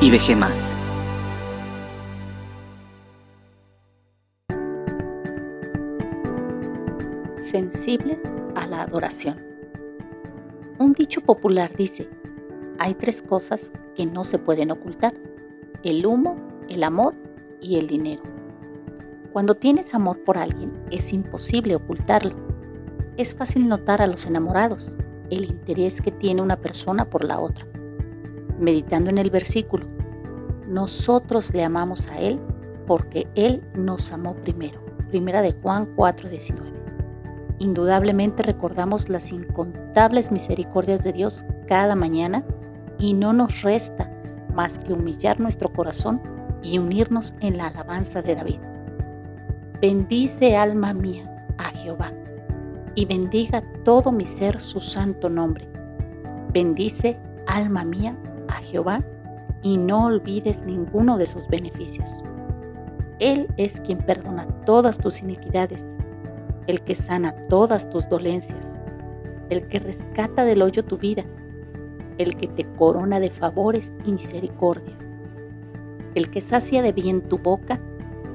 [0.00, 0.74] y dejé más.
[7.38, 8.22] Sensibles
[8.54, 9.38] a la adoración.
[10.78, 12.08] Un dicho popular dice,
[12.78, 15.12] hay tres cosas que no se pueden ocultar,
[15.82, 16.36] el humo,
[16.68, 17.14] el amor
[17.60, 18.22] y el dinero.
[19.32, 22.34] Cuando tienes amor por alguien es imposible ocultarlo.
[23.16, 24.92] Es fácil notar a los enamorados
[25.30, 27.66] el interés que tiene una persona por la otra.
[28.60, 29.86] Meditando en el versículo,
[30.68, 32.38] nosotros le amamos a Él
[32.86, 34.84] porque Él nos amó primero.
[35.08, 36.60] Primera de Juan 4:19.
[37.58, 42.44] Indudablemente recordamos las incontables misericordias de Dios cada mañana
[42.98, 44.12] y no nos resta
[44.54, 46.20] más que humillar nuestro corazón
[46.62, 48.60] y unirnos en la alabanza de David.
[49.80, 52.12] Bendice alma mía a Jehová
[52.94, 55.66] y bendiga todo mi ser su santo nombre.
[56.52, 58.14] Bendice alma mía
[58.50, 59.02] a Jehová
[59.62, 62.22] y no olvides ninguno de sus beneficios.
[63.18, 65.84] Él es quien perdona todas tus iniquidades
[66.70, 68.74] el que sana todas tus dolencias,
[69.48, 71.24] el que rescata del hoyo tu vida,
[72.18, 75.00] el que te corona de favores y misericordias,
[76.14, 77.80] el que sacia de bien tu boca,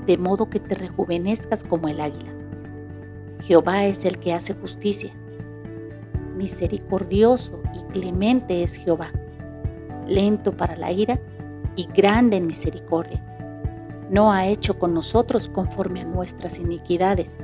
[0.05, 2.31] de modo que te rejuvenezcas como el águila.
[3.41, 5.13] Jehová es el que hace justicia.
[6.35, 9.11] Misericordioso y clemente es Jehová,
[10.07, 11.19] lento para la ira
[11.75, 13.23] y grande en misericordia.
[14.09, 17.35] No ha hecho con nosotros conforme a nuestras iniquidades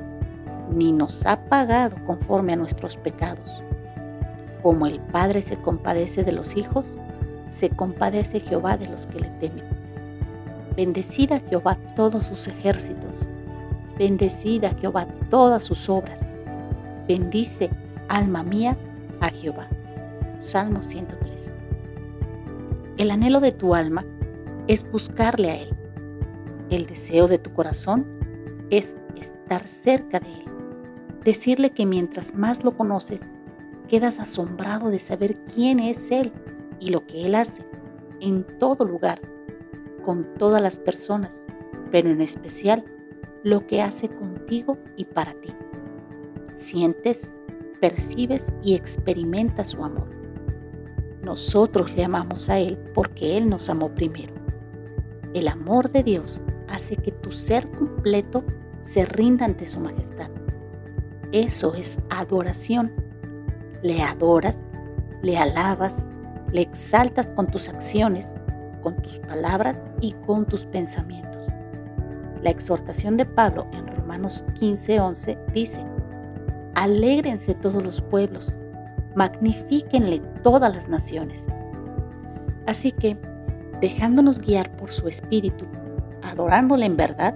[0.72, 3.62] ni nos ha pagado conforme a nuestros pecados.
[4.62, 6.96] Como el Padre se compadece de los hijos,
[7.50, 9.64] se compadece Jehová de los que le temen.
[10.76, 13.28] Bendecida Jehová todos sus ejércitos,
[13.98, 16.20] bendecida Jehová todas sus obras.
[17.06, 17.70] Bendice,
[18.08, 18.76] alma mía,
[19.20, 19.68] a Jehová.
[20.38, 21.61] Salmo 103.
[23.02, 24.06] El anhelo de tu alma
[24.68, 25.76] es buscarle a Él.
[26.70, 28.06] El deseo de tu corazón
[28.70, 30.52] es estar cerca de Él
[31.24, 33.20] decirle que mientras más lo conoces,
[33.88, 36.32] quedas asombrado de saber quién es Él
[36.80, 37.64] y lo que Él hace
[38.20, 39.20] en todo lugar,
[40.02, 41.44] con todas las personas,
[41.90, 42.84] pero en especial
[43.42, 45.50] lo que hace contigo y para ti.
[46.54, 47.32] Sientes,
[47.80, 50.21] percibes y experimentas su amor.
[51.22, 54.34] Nosotros le amamos a Él porque Él nos amó primero.
[55.34, 58.44] El amor de Dios hace que tu ser completo
[58.82, 60.30] se rinda ante su majestad
[61.32, 62.92] eso es adoración.
[63.82, 64.58] Le adoras,
[65.22, 66.06] le alabas,
[66.52, 68.34] le exaltas con tus acciones,
[68.82, 71.46] con tus palabras y con tus pensamientos.
[72.42, 75.86] La exhortación de Pablo en Romanos 15:11 dice,
[76.74, 78.54] Alégrense todos los pueblos,
[79.14, 81.46] magnifíquenle todas las naciones.
[82.66, 83.16] Así que,
[83.80, 85.66] dejándonos guiar por su espíritu,
[86.22, 87.34] adorándole en verdad,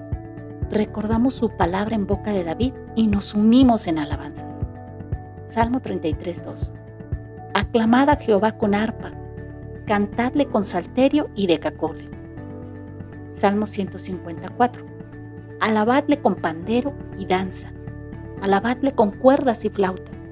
[0.70, 4.66] recordamos su palabra en boca de David y nos unimos en alabanzas.
[5.42, 6.72] Salmo 33.2.
[7.54, 9.12] Aclamad a Jehová con arpa,
[9.86, 12.10] cantadle con salterio y decacordio.
[13.30, 14.84] Salmo 154.
[15.60, 17.72] Alabadle con pandero y danza,
[18.42, 20.25] alabadle con cuerdas y flautas.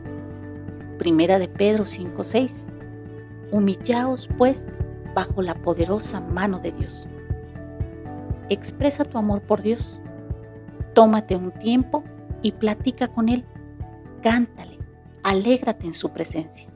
[1.04, 2.64] Primera de Pedro 5.6.
[3.52, 4.66] Humillaos pues
[5.14, 7.06] bajo la poderosa mano de Dios.
[8.48, 10.00] Expresa tu amor por Dios
[10.94, 12.04] Tómate un tiempo
[12.40, 13.44] y platica con Él.
[14.22, 14.78] Cántale,
[15.24, 16.68] alégrate en su presencia.